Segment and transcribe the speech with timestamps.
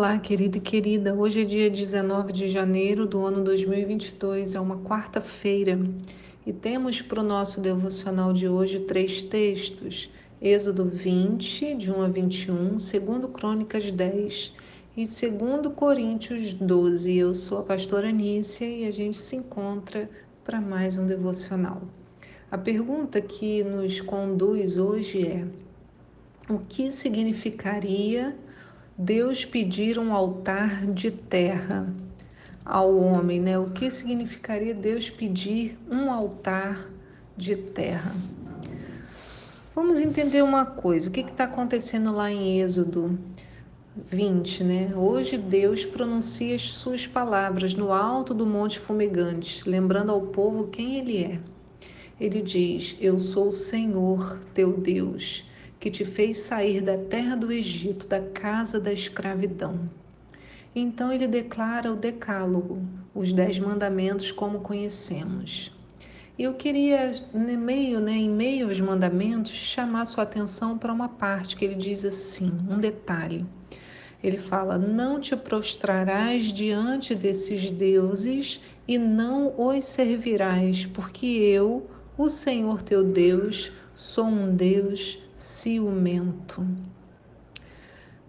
[0.00, 1.14] Olá, querido e querida.
[1.14, 5.78] Hoje é dia 19 de janeiro do ano 2022, é uma quarta-feira
[6.46, 10.10] e temos para o nosso devocional de hoje três textos:
[10.40, 12.90] Êxodo 20, de 1 a 21, 2
[13.30, 14.54] Crônicas 10
[14.96, 17.18] e 2 Coríntios 12.
[17.18, 20.08] Eu sou a pastora Nícia e a gente se encontra
[20.42, 21.82] para mais um devocional.
[22.50, 25.46] A pergunta que nos conduz hoje é:
[26.48, 28.34] o que significaria
[29.02, 31.90] Deus pedir um altar de terra
[32.62, 33.58] ao homem, né?
[33.58, 36.86] O que significaria Deus pedir um altar
[37.34, 38.14] de terra?
[39.74, 43.18] Vamos entender uma coisa: o que está acontecendo lá em Êxodo
[43.96, 44.92] 20, né?
[44.94, 50.96] Hoje Deus pronuncia as suas palavras no alto do Monte Fumegante, lembrando ao povo quem
[50.96, 51.40] Ele é.
[52.20, 55.48] Ele diz: Eu sou o Senhor teu Deus
[55.80, 59.80] que te fez sair da terra do Egito, da casa da escravidão.
[60.76, 62.82] Então ele declara o Decálogo,
[63.14, 65.72] os Dez Mandamentos, como conhecemos.
[66.38, 71.56] Eu queria, no meio, né, em meio aos mandamentos, chamar sua atenção para uma parte
[71.56, 73.44] que ele diz assim, um detalhe.
[74.22, 82.28] Ele fala: Não te prostrarás diante desses deuses e não os servirás, porque eu, o
[82.28, 86.66] Senhor teu Deus, sou um Deus ciumento.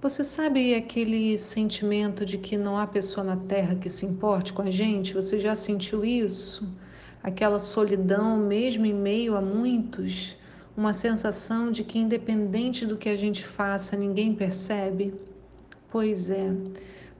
[0.00, 4.62] Você sabe aquele sentimento de que não há pessoa na terra que se importe com
[4.62, 5.12] a gente?
[5.12, 6.66] Você já sentiu isso?
[7.20, 10.36] Aquela solidão, mesmo em meio a muitos?
[10.76, 15.12] Uma sensação de que, independente do que a gente faça, ninguém percebe?
[15.90, 16.54] Pois é,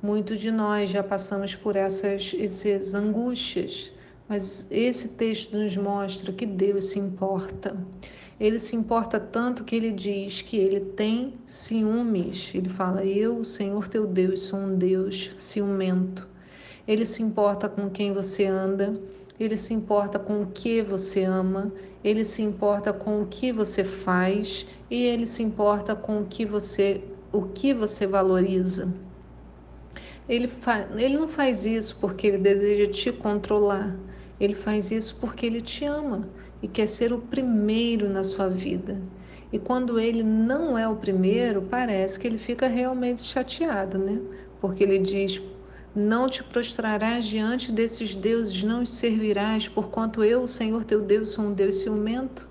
[0.00, 3.92] muitos de nós já passamos por essas, essas angústias,
[4.30, 7.76] mas esse texto nos mostra que Deus se importa.
[8.38, 12.52] Ele se importa tanto que ele diz que ele tem ciúmes.
[12.54, 16.28] Ele fala: Eu, o Senhor teu Deus, sou um Deus ciumento.
[16.86, 18.94] Ele se importa com quem você anda,
[19.38, 21.72] ele se importa com o que você ama,
[22.04, 26.46] ele se importa com o que você faz e ele se importa com o que
[26.46, 27.02] você,
[27.32, 28.94] o que você valoriza.
[30.28, 30.88] Ele, fa...
[30.96, 33.98] ele não faz isso porque ele deseja te controlar.
[34.40, 36.26] Ele faz isso porque ele te ama
[36.62, 38.98] e quer ser o primeiro na sua vida.
[39.52, 44.20] E quando ele não é o primeiro, parece que ele fica realmente chateado, né?
[44.60, 45.42] Porque ele diz:
[45.94, 51.30] Não te prostrarás diante desses deuses, não os servirás, porquanto eu, o Senhor teu Deus,
[51.30, 52.48] sou um Deus ciumento.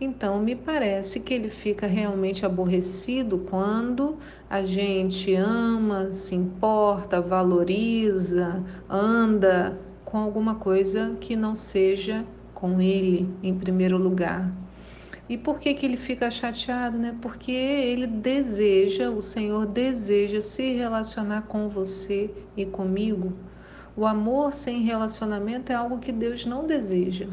[0.00, 4.16] Então, me parece que ele fica realmente aborrecido quando
[4.48, 9.76] a gente ama, se importa, valoriza, anda
[10.08, 12.24] com alguma coisa que não seja
[12.54, 14.50] com ele em primeiro lugar.
[15.28, 16.96] E por que, que ele fica chateado?
[16.96, 17.14] Né?
[17.20, 23.34] Porque ele deseja, o Senhor deseja se relacionar com você e comigo.
[23.94, 27.26] O amor sem relacionamento é algo que Deus não deseja.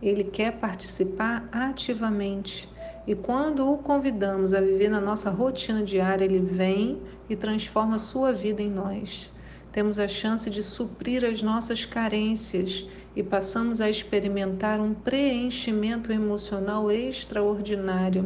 [0.00, 2.66] Ele quer participar ativamente.
[3.06, 7.98] E quando o convidamos a viver na nossa rotina diária, ele vem e transforma a
[7.98, 9.30] sua vida em nós
[9.74, 12.86] temos a chance de suprir as nossas carências
[13.16, 18.24] e passamos a experimentar um preenchimento emocional extraordinário.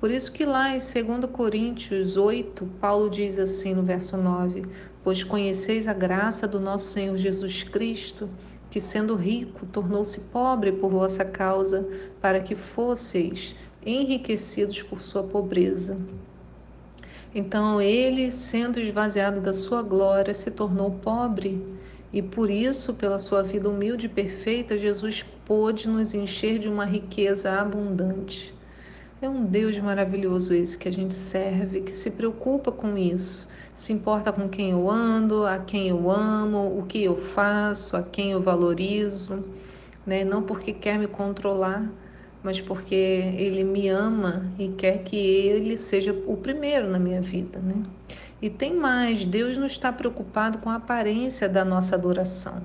[0.00, 4.62] Por isso que lá em 2 Coríntios 8, Paulo diz assim no verso 9:
[5.04, 8.30] Pois conheceis a graça do nosso Senhor Jesus Cristo,
[8.70, 11.86] que sendo rico tornou-se pobre por vossa causa,
[12.22, 13.54] para que fosseis
[13.84, 15.98] enriquecidos por sua pobreza.
[17.34, 21.64] Então ele, sendo esvaziado da sua glória, se tornou pobre.
[22.12, 26.84] E por isso, pela sua vida humilde e perfeita, Jesus pôde nos encher de uma
[26.84, 28.52] riqueza abundante.
[29.22, 33.92] É um Deus maravilhoso esse que a gente serve, que se preocupa com isso, se
[33.92, 38.32] importa com quem eu ando, a quem eu amo, o que eu faço, a quem
[38.32, 39.44] eu valorizo,
[40.06, 40.24] né?
[40.24, 41.86] não porque quer me controlar,
[42.42, 47.58] mas porque Ele me ama e quer que Ele seja o primeiro na minha vida,
[47.58, 47.82] né?
[48.40, 52.62] E tem mais, Deus não está preocupado com a aparência da nossa adoração.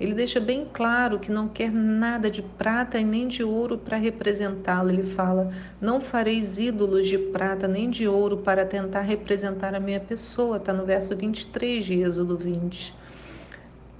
[0.00, 3.96] Ele deixa bem claro que não quer nada de prata e nem de ouro para
[3.96, 4.90] representá-lo.
[4.90, 10.00] Ele fala: Não fareis ídolos de prata nem de ouro para tentar representar a minha
[10.00, 10.56] pessoa.
[10.56, 12.92] Está no verso 23 de Êxodo 20.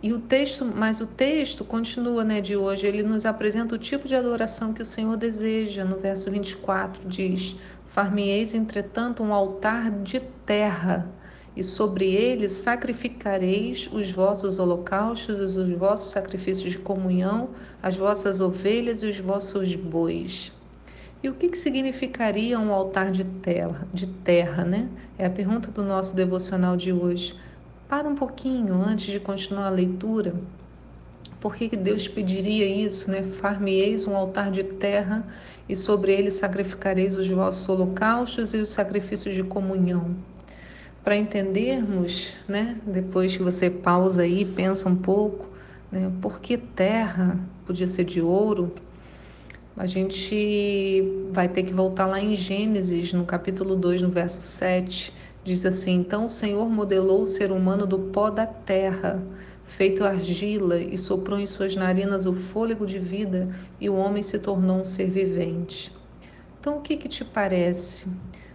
[0.02, 4.08] E o texto, mas o texto continua, né, de hoje, ele nos apresenta o tipo
[4.08, 5.84] de adoração que o Senhor deseja.
[5.84, 7.54] No verso 24 diz:
[7.86, 11.08] Far-me-eis, entretanto, um altar de terra,
[11.54, 17.50] e sobre ele sacrificareis os vossos holocaustos, os vossos sacrifícios de comunhão,
[17.80, 20.52] as vossas ovelhas e os vossos bois.
[21.22, 24.88] E o que, que significaria um altar de terra, de terra, né?
[25.16, 27.36] É a pergunta do nosso devocional de hoje.
[27.92, 30.34] Para um pouquinho antes de continuar a leitura.
[31.38, 33.22] Por que, Deus pediria isso, né?
[33.22, 35.22] Far-me-eis um altar de terra
[35.68, 40.16] e sobre ele sacrificareis os vossos holocaustos e os sacrifícios de comunhão.
[41.04, 42.78] Para entendermos, né?
[42.86, 45.50] Depois que você pausa aí, pensa um pouco,
[45.90, 46.10] né?
[46.22, 47.38] Por que terra?
[47.66, 48.72] Podia ser de ouro,
[49.76, 55.12] a gente vai ter que voltar lá em Gênesis, no capítulo 2, no verso 7.
[55.44, 59.20] Diz assim: Então o Senhor modelou o ser humano do pó da terra,
[59.64, 63.48] feito argila, e soprou em suas narinas o fôlego de vida,
[63.80, 65.92] e o homem se tornou um ser vivente.
[66.60, 68.06] Então, o que, que te parece?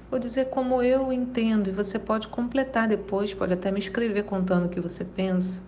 [0.09, 4.67] Vou dizer como eu entendo, e você pode completar depois, pode até me escrever contando
[4.67, 5.61] o que você pensa.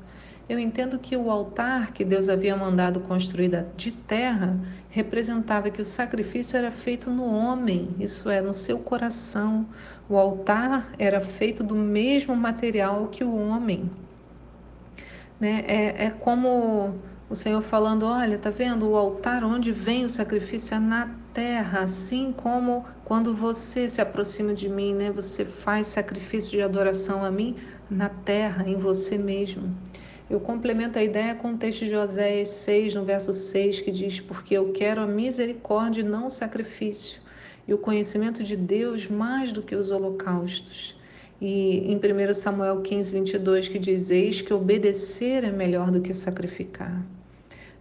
[0.49, 4.59] Eu entendo que o altar que Deus havia mandado construir de terra
[4.89, 9.67] representava que o sacrifício era feito no homem, isso é, no seu coração.
[10.09, 13.91] O altar era feito do mesmo material que o homem.
[15.39, 15.63] Né?
[15.67, 16.95] É, é como
[17.29, 18.89] o Senhor falando: olha, tá vendo?
[18.89, 24.55] O altar onde vem o sacrifício é na terra, assim como quando você se aproxima
[24.55, 25.11] de mim, né?
[25.11, 27.55] Você faz sacrifício de adoração a mim
[27.87, 29.75] na terra, em você mesmo.
[30.29, 34.19] Eu complemento a ideia com o texto de Oséias 6, no verso 6, que diz:
[34.19, 37.19] Porque eu quero a misericórdia e não o sacrifício,
[37.67, 40.95] e o conhecimento de Deus mais do que os holocaustos.
[41.41, 46.13] E em 1 Samuel 15, 22, que diz: Eis que obedecer é melhor do que
[46.13, 47.03] sacrificar.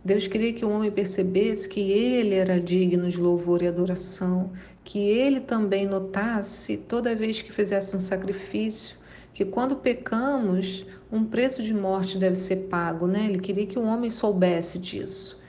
[0.02, 4.50] Deus queria que o homem percebesse que ele era digno de louvor e adoração,
[4.82, 8.96] que ele também notasse, toda vez que fizesse um sacrifício,
[9.38, 13.26] que quando pecamos, um preço de morte deve ser pago, né?
[13.26, 15.40] Ele queria que o homem soubesse disso.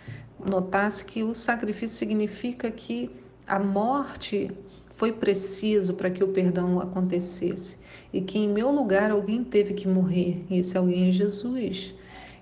[0.47, 3.09] Notasse que o sacrifício significa que
[3.47, 4.51] a morte
[4.91, 7.79] foi preciso para que o perdão acontecesse
[8.13, 11.95] e que em meu lugar alguém teve que morrer, e esse alguém é Jesus.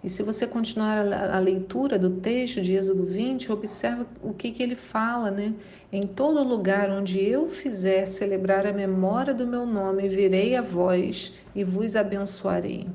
[0.03, 4.61] E se você continuar a, leitura do texto de Êxodo 20, observa o que, que
[4.61, 5.53] ele fala, né?
[5.91, 11.33] Em todo lugar onde eu fizer celebrar a memória do meu nome, virei a vós
[11.55, 12.87] e vos abençoarei.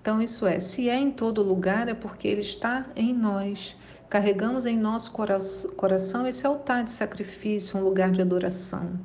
[0.00, 3.76] Então, isso é, se é em todo lugar, é porque ele está em nós.
[4.08, 9.00] Carregamos em nosso coração esse altar de sacrifício, um lugar de adoração.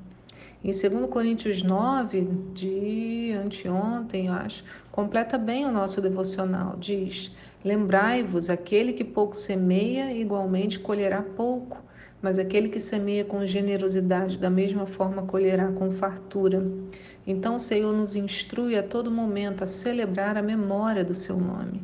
[0.63, 2.21] Em 2 Coríntios 9,
[2.53, 6.75] de anteontem, acho, completa bem o nosso devocional.
[6.77, 7.31] Diz:
[7.65, 11.83] Lembrai-vos, aquele que pouco semeia, igualmente colherá pouco,
[12.21, 16.63] mas aquele que semeia com generosidade, da mesma forma colherá com fartura.
[17.25, 21.81] Então o Senhor nos instrui a todo momento a celebrar a memória do seu nome.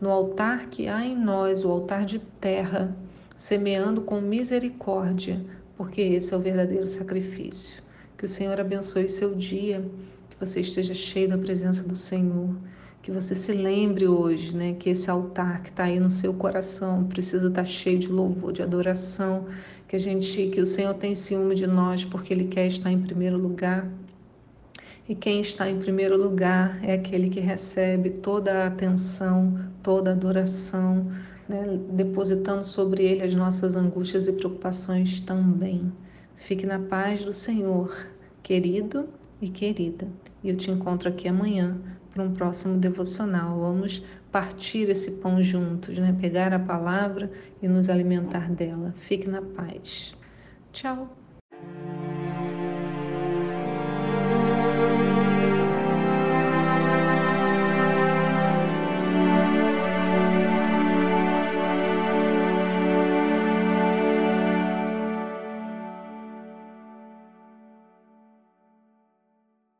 [0.00, 2.96] No altar que há em nós, o altar de terra,
[3.34, 5.44] semeando com misericórdia,
[5.76, 7.89] porque esse é o verdadeiro sacrifício.
[8.20, 9.82] Que o Senhor abençoe seu dia,
[10.28, 12.54] que você esteja cheio da presença do Senhor,
[13.00, 17.04] que você se lembre hoje, né, que esse altar que está aí no seu coração
[17.04, 19.46] precisa estar tá cheio de louvor, de adoração,
[19.88, 23.00] que a gente, que o Senhor tem ciúme de nós porque Ele quer estar em
[23.00, 23.90] primeiro lugar.
[25.08, 30.12] E quem está em primeiro lugar é aquele que recebe toda a atenção, toda a
[30.12, 31.10] adoração,
[31.48, 35.90] né, depositando sobre ele as nossas angústias e preocupações também.
[36.40, 37.94] Fique na paz do Senhor,
[38.42, 39.08] querido
[39.40, 40.08] e querida.
[40.42, 41.78] E eu te encontro aqui amanhã
[42.12, 43.58] para um próximo devocional.
[43.58, 46.16] Vamos partir esse pão juntos, né?
[46.20, 47.30] Pegar a palavra
[47.62, 48.94] e nos alimentar dela.
[48.96, 50.14] Fique na paz.
[50.72, 51.19] Tchau.